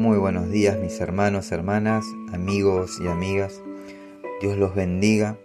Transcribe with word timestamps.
Muy 0.00 0.16
buenos 0.16 0.50
días 0.50 0.78
mis 0.78 0.98
hermanos, 0.98 1.52
hermanas, 1.52 2.06
amigos 2.32 2.98
y 3.04 3.06
amigas. 3.06 3.60
Dios 4.40 4.56
los 4.56 4.74
bendiga. 4.74 5.36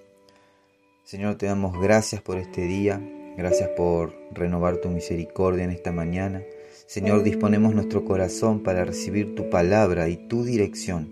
Señor, 1.03 1.35
te 1.35 1.45
damos 1.45 1.77
gracias 1.77 2.21
por 2.21 2.37
este 2.37 2.61
día. 2.61 3.01
Gracias 3.35 3.71
por 3.75 4.15
renovar 4.31 4.77
tu 4.77 4.87
misericordia 4.87 5.65
en 5.65 5.71
esta 5.71 5.91
mañana. 5.91 6.41
Señor, 6.87 7.23
disponemos 7.23 7.75
nuestro 7.75 8.05
corazón 8.05 8.63
para 8.63 8.85
recibir 8.85 9.35
tu 9.35 9.49
palabra 9.49 10.07
y 10.07 10.15
tu 10.15 10.45
dirección. 10.45 11.09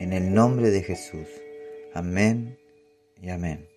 En 0.00 0.14
el 0.14 0.32
nombre 0.32 0.70
de 0.70 0.82
Jesús. 0.82 1.28
Amén 1.92 2.56
y 3.20 3.28
amén. 3.28 3.68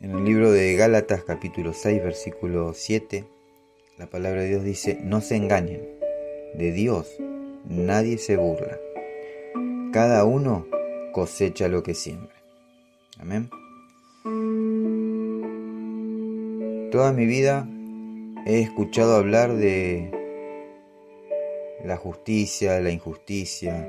En 0.00 0.10
el 0.10 0.24
libro 0.24 0.50
de 0.50 0.74
Gálatas 0.74 1.22
capítulo 1.22 1.72
6 1.72 2.02
versículo 2.02 2.74
7, 2.74 3.26
la 3.98 4.06
palabra 4.06 4.42
de 4.42 4.48
Dios 4.48 4.64
dice, 4.64 4.98
no 5.02 5.20
se 5.20 5.36
engañen, 5.36 5.82
de 6.54 6.72
Dios 6.72 7.16
nadie 7.68 8.18
se 8.18 8.36
burla, 8.36 8.78
cada 9.92 10.24
uno 10.24 10.66
cosecha 11.12 11.68
lo 11.68 11.82
que 11.82 11.94
siembra. 11.94 12.34
Amén. 13.18 13.50
Toda 16.90 17.12
mi 17.12 17.26
vida 17.26 17.68
he 18.46 18.60
escuchado 18.60 19.16
hablar 19.16 19.54
de 19.54 20.10
la 21.84 21.96
justicia, 21.96 22.80
la 22.80 22.90
injusticia, 22.90 23.88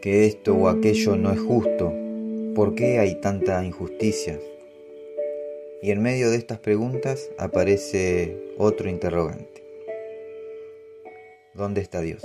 que 0.00 0.26
esto 0.26 0.54
o 0.54 0.68
aquello 0.68 1.16
no 1.16 1.32
es 1.32 1.40
justo, 1.40 1.92
¿Por 2.54 2.74
qué 2.74 2.98
hay 2.98 3.20
tanta 3.20 3.64
injusticia? 3.64 4.36
Y 5.82 5.92
en 5.92 6.02
medio 6.02 6.30
de 6.30 6.36
estas 6.36 6.58
preguntas 6.58 7.30
aparece 7.38 8.36
otro 8.58 8.90
interrogante. 8.90 9.64
¿Dónde 11.54 11.80
está 11.80 12.02
Dios? 12.02 12.22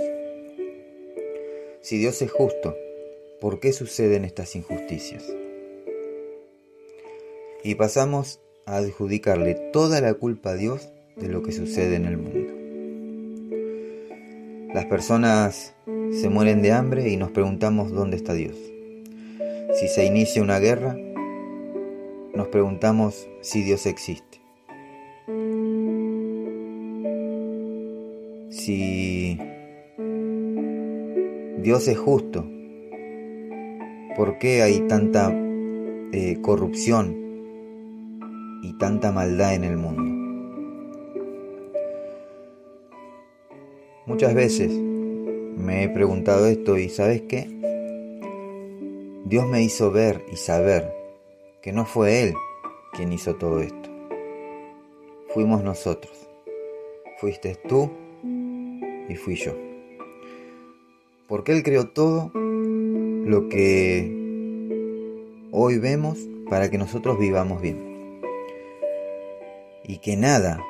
Si 1.80 1.96
Dios 1.96 2.20
es 2.20 2.30
justo, 2.30 2.76
¿por 3.40 3.58
qué 3.58 3.72
suceden 3.72 4.26
estas 4.26 4.56
injusticias? 4.56 5.24
Y 7.64 7.76
pasamos 7.76 8.40
a 8.66 8.76
adjudicarle 8.76 9.54
toda 9.72 10.02
la 10.02 10.12
culpa 10.14 10.50
a 10.50 10.54
Dios 10.56 10.90
de 11.16 11.28
lo 11.28 11.42
que 11.42 11.52
sucede 11.52 11.96
en 11.96 12.04
el 12.04 12.18
mundo. 12.18 12.52
Las 14.74 14.84
personas 14.84 15.74
se 16.12 16.28
mueren 16.28 16.60
de 16.60 16.72
hambre 16.72 17.08
y 17.08 17.16
nos 17.16 17.30
preguntamos 17.30 17.90
dónde 17.90 18.18
está 18.18 18.34
Dios. 18.34 18.56
Si 19.80 19.88
se 19.88 20.04
inicia 20.04 20.42
una 20.42 20.58
guerra, 20.58 20.96
nos 22.36 22.48
preguntamos 22.48 23.28
si 23.40 23.62
Dios 23.62 23.86
existe. 23.86 24.40
Si 28.50 29.38
Dios 31.58 31.88
es 31.88 31.98
justo, 31.98 32.46
¿por 34.16 34.38
qué 34.38 34.62
hay 34.62 34.80
tanta 34.86 35.32
eh, 36.12 36.38
corrupción 36.42 37.16
y 38.62 38.74
tanta 38.78 39.12
maldad 39.12 39.54
en 39.54 39.64
el 39.64 39.76
mundo? 39.78 40.02
Muchas 44.04 44.34
veces 44.34 44.70
me 44.72 45.84
he 45.84 45.88
preguntado 45.88 46.46
esto 46.46 46.76
y 46.76 46.90
¿sabes 46.90 47.22
qué? 47.22 47.48
Dios 49.24 49.48
me 49.48 49.62
hizo 49.62 49.90
ver 49.90 50.22
y 50.30 50.36
saber 50.36 51.05
que 51.66 51.72
no 51.72 51.84
fue 51.84 52.22
Él 52.22 52.34
quien 52.92 53.12
hizo 53.12 53.34
todo 53.34 53.58
esto. 53.58 53.90
Fuimos 55.34 55.64
nosotros. 55.64 56.28
Fuiste 57.18 57.56
tú 57.68 57.90
y 59.08 59.16
fui 59.16 59.34
yo. 59.34 59.50
Porque 61.26 61.50
Él 61.50 61.64
creó 61.64 61.88
todo 61.88 62.30
lo 62.32 63.48
que 63.48 64.14
hoy 65.50 65.78
vemos 65.78 66.20
para 66.48 66.70
que 66.70 66.78
nosotros 66.78 67.18
vivamos 67.18 67.60
bien. 67.60 68.20
Y 69.82 69.98
que 69.98 70.16
nada, 70.16 70.62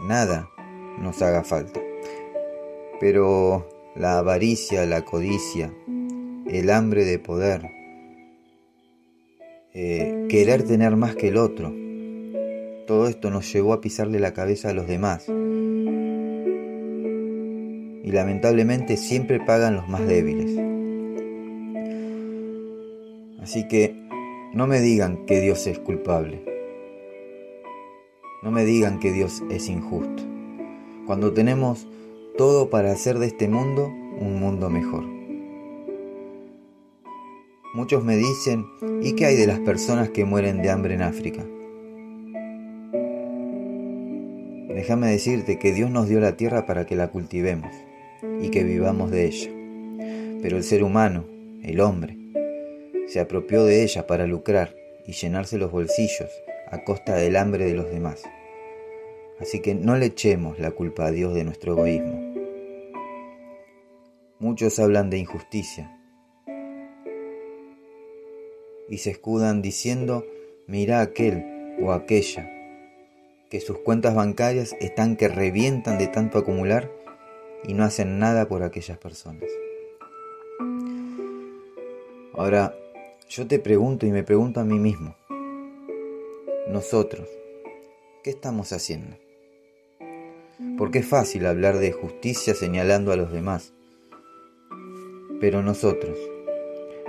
nada 0.00 0.48
nos 0.98 1.20
haga 1.20 1.44
falta. 1.44 1.78
Pero 3.00 3.68
la 3.94 4.16
avaricia, 4.16 4.86
la 4.86 5.04
codicia, 5.04 5.70
el 6.46 6.70
hambre 6.70 7.04
de 7.04 7.18
poder, 7.18 7.77
eh, 9.74 10.26
querer 10.28 10.62
tener 10.62 10.96
más 10.96 11.14
que 11.14 11.28
el 11.28 11.36
otro. 11.36 11.72
Todo 12.86 13.06
esto 13.06 13.30
nos 13.30 13.52
llevó 13.52 13.72
a 13.72 13.80
pisarle 13.80 14.18
la 14.18 14.32
cabeza 14.32 14.70
a 14.70 14.72
los 14.72 14.86
demás. 14.86 15.28
Y 18.04 18.10
lamentablemente 18.10 18.96
siempre 18.96 19.40
pagan 19.40 19.76
los 19.76 19.88
más 19.88 20.06
débiles. 20.06 20.58
Así 23.42 23.68
que 23.68 23.94
no 24.54 24.66
me 24.66 24.80
digan 24.80 25.26
que 25.26 25.40
Dios 25.40 25.66
es 25.66 25.78
culpable. 25.78 26.42
No 28.42 28.50
me 28.50 28.64
digan 28.64 29.00
que 29.00 29.12
Dios 29.12 29.42
es 29.50 29.68
injusto. 29.68 30.22
Cuando 31.06 31.32
tenemos 31.32 31.86
todo 32.38 32.70
para 32.70 32.92
hacer 32.92 33.18
de 33.18 33.26
este 33.26 33.48
mundo 33.48 33.86
un 34.20 34.38
mundo 34.40 34.70
mejor. 34.70 35.17
Muchos 37.74 38.02
me 38.02 38.16
dicen, 38.16 38.66
¿y 39.02 39.12
qué 39.12 39.26
hay 39.26 39.36
de 39.36 39.46
las 39.46 39.60
personas 39.60 40.08
que 40.08 40.24
mueren 40.24 40.62
de 40.62 40.70
hambre 40.70 40.94
en 40.94 41.02
África? 41.02 41.44
Déjame 44.74 45.10
decirte 45.10 45.58
que 45.58 45.74
Dios 45.74 45.90
nos 45.90 46.08
dio 46.08 46.18
la 46.18 46.36
tierra 46.36 46.64
para 46.64 46.86
que 46.86 46.96
la 46.96 47.08
cultivemos 47.08 47.70
y 48.40 48.48
que 48.48 48.64
vivamos 48.64 49.10
de 49.10 49.26
ella. 49.26 49.50
Pero 50.40 50.56
el 50.56 50.64
ser 50.64 50.82
humano, 50.82 51.26
el 51.62 51.80
hombre, 51.80 52.16
se 53.06 53.20
apropió 53.20 53.64
de 53.64 53.82
ella 53.82 54.06
para 54.06 54.26
lucrar 54.26 54.74
y 55.06 55.12
llenarse 55.12 55.58
los 55.58 55.70
bolsillos 55.70 56.30
a 56.70 56.84
costa 56.84 57.16
del 57.16 57.36
hambre 57.36 57.66
de 57.66 57.74
los 57.74 57.90
demás. 57.90 58.22
Así 59.40 59.60
que 59.60 59.74
no 59.74 59.96
le 59.96 60.06
echemos 60.06 60.58
la 60.58 60.70
culpa 60.70 61.06
a 61.06 61.10
Dios 61.10 61.34
de 61.34 61.44
nuestro 61.44 61.72
egoísmo. 61.72 62.34
Muchos 64.38 64.78
hablan 64.78 65.10
de 65.10 65.18
injusticia, 65.18 65.97
y 68.88 68.98
se 68.98 69.10
escudan 69.10 69.62
diciendo, 69.62 70.24
mira 70.66 71.00
aquel 71.00 71.76
o 71.82 71.92
aquella, 71.92 72.50
que 73.50 73.60
sus 73.60 73.78
cuentas 73.78 74.14
bancarias 74.14 74.74
están 74.80 75.16
que 75.16 75.28
revientan 75.28 75.98
de 75.98 76.08
tanto 76.08 76.38
acumular 76.38 76.90
y 77.64 77.74
no 77.74 77.84
hacen 77.84 78.18
nada 78.18 78.48
por 78.48 78.62
aquellas 78.62 78.98
personas. 78.98 79.50
Ahora, 82.34 82.74
yo 83.28 83.46
te 83.46 83.58
pregunto 83.58 84.06
y 84.06 84.10
me 84.10 84.22
pregunto 84.22 84.60
a 84.60 84.64
mí 84.64 84.78
mismo, 84.78 85.16
nosotros, 86.68 87.28
¿qué 88.22 88.30
estamos 88.30 88.72
haciendo? 88.72 89.16
Porque 90.76 91.00
es 91.00 91.06
fácil 91.06 91.46
hablar 91.46 91.78
de 91.78 91.92
justicia 91.92 92.54
señalando 92.54 93.12
a 93.12 93.16
los 93.16 93.32
demás, 93.32 93.72
pero 95.40 95.62
nosotros, 95.62 96.18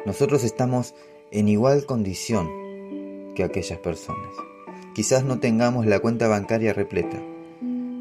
nosotros 0.06 0.44
estamos 0.44 0.95
en 1.31 1.47
igual 1.47 1.85
condición 1.85 2.50
que 3.35 3.44
aquellas 3.44 3.79
personas. 3.79 4.34
Quizás 4.94 5.23
no 5.23 5.40
tengamos 5.40 5.85
la 5.85 6.00
cuenta 6.00 6.28
bancaria 6.28 6.73
repleta, 6.73 7.22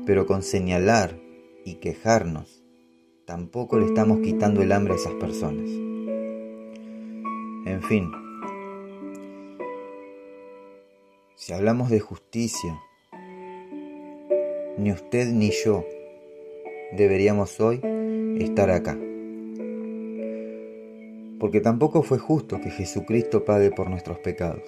pero 0.06 0.27
con 0.27 0.43
señalar 0.43 1.19
y 1.65 1.75
quejarnos, 1.75 2.65
tampoco 3.25 3.78
le 3.78 3.87
estamos 3.87 4.21
quitando 4.21 4.62
el 4.62 4.72
hambre 4.72 4.94
a 4.94 4.97
esas 4.97 5.15
personas. 5.15 5.69
En 7.67 7.83
fin, 7.83 8.11
si 11.37 11.53
hablamos 11.53 11.91
de 11.91 12.00
justicia, 12.00 12.81
ni 14.79 14.93
usted 14.93 15.29
ni 15.29 15.50
yo 15.50 15.85
deberíamos 16.93 17.61
hoy 17.61 17.81
estar 18.38 18.70
acá 18.70 18.99
porque 21.38 21.61
tampoco 21.61 22.02
fue 22.02 22.19
justo 22.19 22.61
que 22.61 22.70
Jesucristo 22.70 23.44
pague 23.44 23.70
por 23.70 23.88
nuestros 23.88 24.19
pecados. 24.19 24.62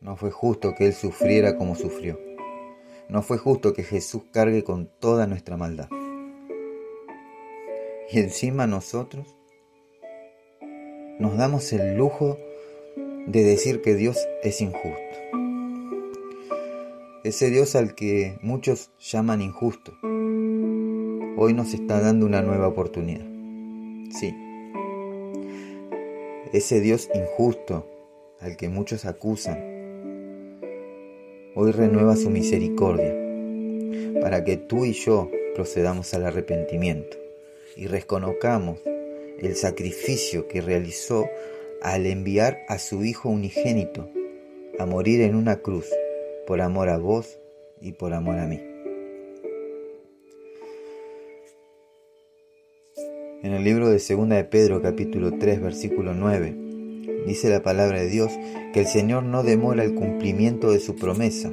No 0.00 0.16
fue 0.16 0.30
justo 0.30 0.74
que 0.74 0.86
Él 0.86 0.92
sufriera 0.92 1.56
como 1.56 1.74
sufrió. 1.74 2.20
No 3.08 3.22
fue 3.22 3.38
justo 3.38 3.72
que 3.72 3.82
Jesús 3.82 4.22
cargue 4.32 4.62
con 4.64 4.90
toda 5.00 5.26
nuestra 5.26 5.56
maldad. 5.56 5.88
Y 8.10 8.18
encima 8.18 8.66
nosotros 8.66 9.36
nos 11.18 11.36
damos 11.36 11.72
el 11.72 11.96
lujo 11.96 12.38
de 13.26 13.42
decir 13.42 13.80
que 13.80 13.94
Dios 13.94 14.18
es 14.42 14.60
injusto. 14.60 14.98
Ese 17.24 17.48
Dios 17.50 17.74
al 17.74 17.94
que 17.94 18.38
muchos 18.42 18.90
llaman 18.98 19.40
injusto, 19.40 19.92
hoy 20.02 21.54
nos 21.54 21.72
está 21.72 22.00
dando 22.00 22.26
una 22.26 22.42
nueva 22.42 22.68
oportunidad. 22.68 23.24
Sí, 24.10 24.34
ese 26.54 26.80
Dios 26.80 27.10
injusto 27.12 27.84
al 28.38 28.56
que 28.56 28.68
muchos 28.68 29.06
acusan, 29.06 30.60
hoy 31.56 31.72
renueva 31.72 32.14
su 32.14 32.30
misericordia 32.30 33.12
para 34.22 34.44
que 34.44 34.56
tú 34.56 34.84
y 34.84 34.92
yo 34.92 35.28
procedamos 35.56 36.14
al 36.14 36.24
arrepentimiento 36.24 37.16
y 37.76 37.88
reconozcamos 37.88 38.78
el 39.40 39.56
sacrificio 39.56 40.46
que 40.46 40.60
realizó 40.60 41.28
al 41.82 42.06
enviar 42.06 42.60
a 42.68 42.78
su 42.78 43.04
Hijo 43.04 43.30
unigénito 43.30 44.08
a 44.78 44.86
morir 44.86 45.22
en 45.22 45.34
una 45.34 45.56
cruz 45.56 45.90
por 46.46 46.60
amor 46.60 46.88
a 46.88 46.98
vos 46.98 47.40
y 47.80 47.92
por 47.92 48.14
amor 48.14 48.38
a 48.38 48.46
mí. 48.46 48.73
En 53.44 53.52
el 53.52 53.62
libro 53.62 53.90
de 53.90 53.98
Segunda 53.98 54.36
de 54.36 54.44
Pedro 54.44 54.80
capítulo 54.80 55.32
3 55.38 55.60
versículo 55.60 56.14
9 56.14 56.56
dice 57.26 57.50
la 57.50 57.62
palabra 57.62 58.00
de 58.00 58.08
Dios 58.08 58.32
que 58.72 58.80
el 58.80 58.86
Señor 58.86 59.22
no 59.24 59.42
demora 59.42 59.84
el 59.84 59.94
cumplimiento 59.94 60.70
de 60.70 60.80
su 60.80 60.96
promesa, 60.96 61.52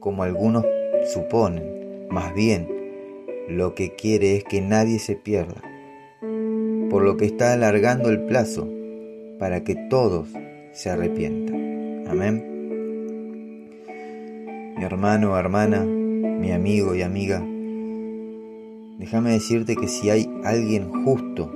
como 0.00 0.24
algunos 0.24 0.66
suponen, 1.14 2.08
más 2.10 2.34
bien 2.34 2.66
lo 3.48 3.76
que 3.76 3.94
quiere 3.94 4.34
es 4.34 4.42
que 4.42 4.60
nadie 4.60 4.98
se 4.98 5.14
pierda, 5.14 5.62
por 6.90 7.04
lo 7.04 7.16
que 7.16 7.26
está 7.26 7.52
alargando 7.52 8.10
el 8.10 8.24
plazo 8.24 8.68
para 9.38 9.62
que 9.62 9.76
todos 9.88 10.30
se 10.72 10.90
arrepientan. 10.90 12.08
Amén. 12.08 12.44
Mi 14.76 14.82
hermano, 14.82 15.38
hermana, 15.38 15.84
mi 15.84 16.50
amigo 16.50 16.96
y 16.96 17.02
amiga, 17.02 17.40
déjame 19.02 19.32
decirte 19.32 19.74
que 19.74 19.88
si 19.88 20.10
hay 20.10 20.30
alguien 20.44 20.88
justo, 21.04 21.52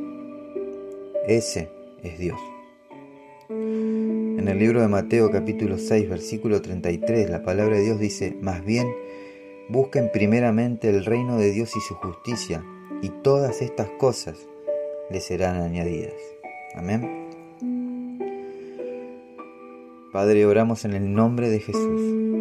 ese 1.28 1.70
es 2.02 2.18
Dios. 2.18 2.40
En 3.48 4.48
el 4.48 4.58
libro 4.58 4.80
de 4.80 4.88
Mateo 4.88 5.30
capítulo 5.30 5.78
6 5.78 6.08
versículo 6.08 6.60
33 6.60 7.30
la 7.30 7.44
palabra 7.44 7.76
de 7.76 7.84
Dios 7.84 8.00
dice, 8.00 8.36
más 8.40 8.64
bien 8.64 8.88
busquen 9.68 10.10
primeramente 10.12 10.88
el 10.88 11.04
reino 11.04 11.38
de 11.38 11.52
Dios 11.52 11.70
y 11.76 11.80
su 11.80 11.94
justicia, 11.94 12.64
y 13.00 13.10
todas 13.22 13.62
estas 13.62 13.90
cosas 13.90 14.36
les 15.08 15.24
serán 15.24 15.62
añadidas. 15.62 16.14
Amén. 16.74 17.28
Padre, 20.12 20.46
oramos 20.46 20.84
en 20.84 20.94
el 20.94 21.14
nombre 21.14 21.48
de 21.48 21.60
Jesús. 21.60 22.35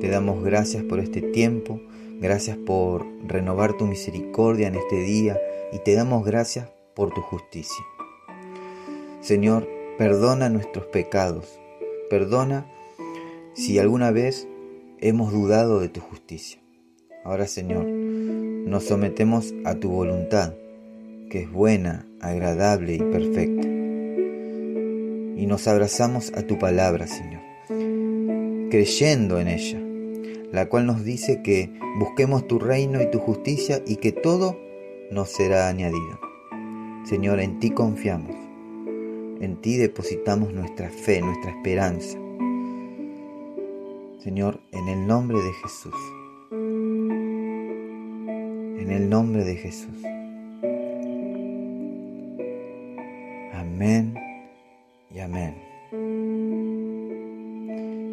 Te 0.00 0.08
damos 0.08 0.42
gracias 0.42 0.82
por 0.84 1.00
este 1.00 1.20
tiempo, 1.20 1.80
gracias 2.20 2.56
por 2.56 3.06
renovar 3.26 3.76
tu 3.76 3.86
misericordia 3.86 4.68
en 4.68 4.76
este 4.76 5.00
día 5.00 5.38
y 5.72 5.78
te 5.78 5.94
damos 5.94 6.24
gracias 6.24 6.70
por 6.94 7.12
tu 7.12 7.20
justicia. 7.20 7.84
Señor, 9.20 9.68
Perdona 10.00 10.48
nuestros 10.48 10.86
pecados. 10.86 11.60
Perdona 12.08 12.64
si 13.52 13.78
alguna 13.78 14.10
vez 14.10 14.48
hemos 14.98 15.30
dudado 15.30 15.78
de 15.78 15.90
tu 15.90 16.00
justicia. 16.00 16.58
Ahora, 17.22 17.46
Señor, 17.46 17.84
nos 17.84 18.84
sometemos 18.84 19.52
a 19.66 19.74
tu 19.74 19.90
voluntad, 19.90 20.54
que 21.28 21.42
es 21.42 21.52
buena, 21.52 22.06
agradable 22.22 22.94
y 22.94 22.98
perfecta. 22.98 23.68
Y 25.36 25.44
nos 25.44 25.68
abrazamos 25.68 26.32
a 26.34 26.46
tu 26.46 26.58
palabra, 26.58 27.06
Señor, 27.06 27.42
creyendo 28.70 29.38
en 29.38 29.48
ella, 29.48 29.79
la 30.52 30.68
cual 30.68 30.86
nos 30.86 31.04
dice 31.04 31.42
que 31.42 31.72
busquemos 31.98 32.46
tu 32.46 32.58
reino 32.58 33.00
y 33.00 33.10
tu 33.10 33.18
justicia 33.18 33.82
y 33.86 33.96
que 33.96 34.12
todo 34.12 34.58
nos 35.10 35.30
será 35.30 35.68
añadido. 35.68 36.20
Señor, 37.04 37.40
en 37.40 37.58
ti 37.58 37.70
confiamos 37.70 38.50
en 39.40 39.56
ti 39.56 39.78
depositamos 39.78 40.52
nuestra 40.52 40.90
fe, 40.90 41.22
nuestra 41.22 41.50
esperanza. 41.50 42.18
Señor, 44.18 44.60
en 44.70 44.88
el 44.88 45.06
nombre 45.06 45.38
de 45.38 45.52
Jesús. 45.62 45.94
En 48.78 48.90
el 48.90 49.08
nombre 49.08 49.44
de 49.44 49.56
Jesús. 49.56 50.04
Amén 53.54 54.14
y 55.10 55.20
amén. 55.20 55.54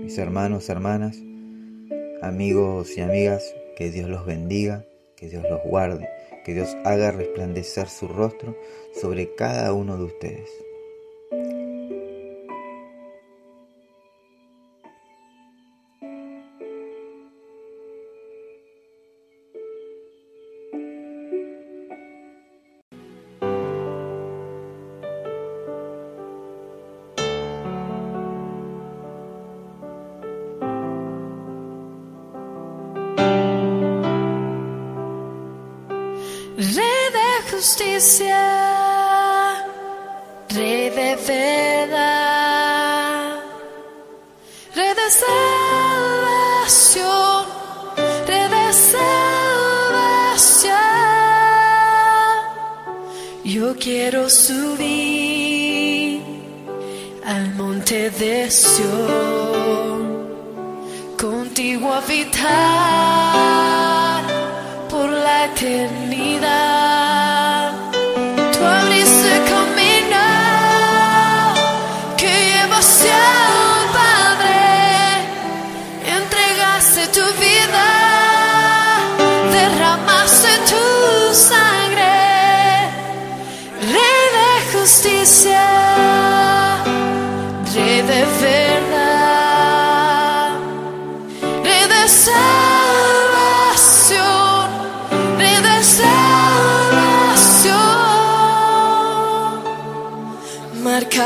Mis 0.01 0.17
hermanos, 0.17 0.69
hermanas, 0.69 1.21
amigos 2.21 2.97
y 2.97 3.01
amigas, 3.01 3.55
que 3.75 3.91
Dios 3.91 4.09
los 4.09 4.25
bendiga, 4.25 4.85
que 5.15 5.29
Dios 5.29 5.43
los 5.49 5.61
guarde, 5.63 6.07
que 6.45 6.53
Dios 6.53 6.75
haga 6.85 7.11
resplandecer 7.11 7.89
su 7.89 8.07
rostro 8.07 8.55
sobre 8.99 9.33
cada 9.35 9.73
uno 9.73 9.97
de 9.97 10.03
ustedes. 10.05 10.66
Justicia, 37.97 39.65
Rey 40.49 40.89
de 40.91 41.15
verdad, 41.27 42.59
Rey 44.75 44.93
de 44.93 45.09
salvación, 46.59 47.45
Rey 48.27 48.47
de 48.49 48.73
salvación. 48.73 49.17
Yo 53.43 53.75
quiero 53.79 54.29
subir 54.29 56.21
al 57.25 57.55
monte 57.55 58.11
de 58.11 58.51
Sion, 58.51 59.97
contigo 61.17 61.91
habitar 61.93 62.47
por 64.87 65.09
la 65.09 65.45
eternidad. 65.45 66.86
twirling 68.57 68.96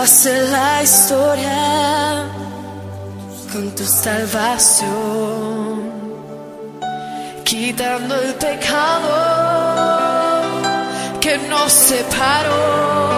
marcaste 0.02 0.34
la 0.50 0.82
historia 0.82 2.26
con 3.52 3.70
tu 3.76 3.84
salvación, 3.84 4.90
quitando 7.44 8.16
el 8.16 8.34
pecado 8.34 9.12
que 11.20 11.38
nos 11.38 11.72
separó 11.72 13.12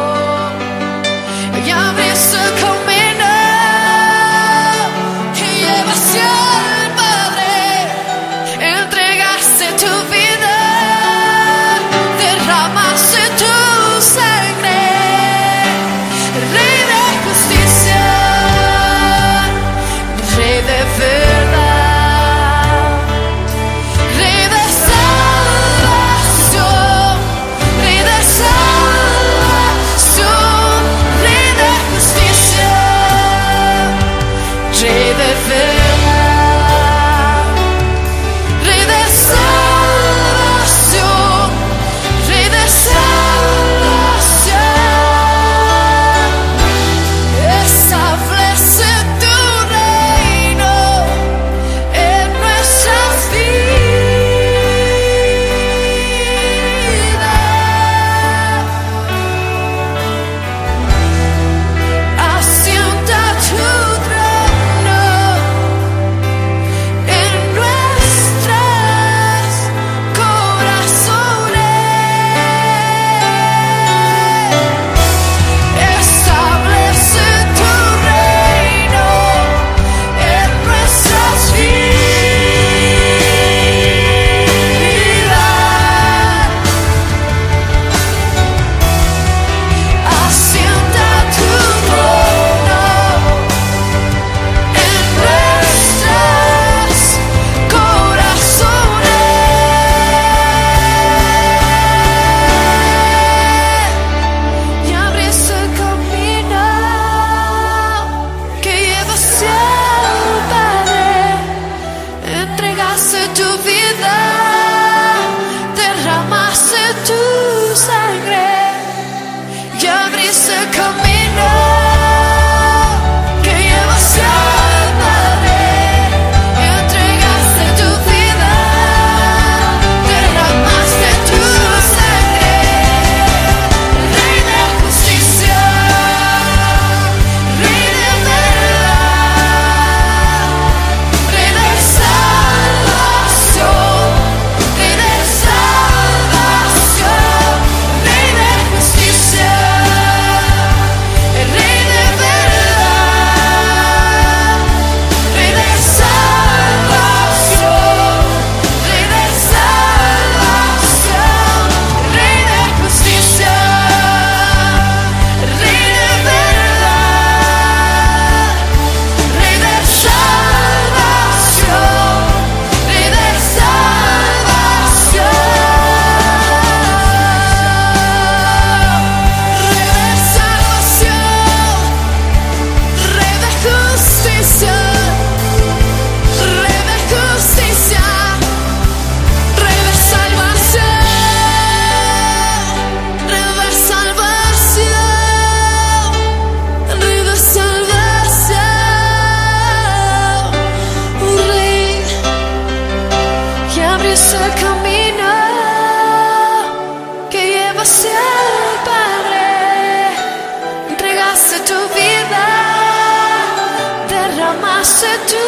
derramaste 215.03 215.27
tu 215.27 215.42